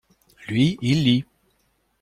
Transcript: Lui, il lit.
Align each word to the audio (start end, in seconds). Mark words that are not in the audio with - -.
Lui, 0.47 0.79
il 0.81 1.03
lit. 1.03 1.25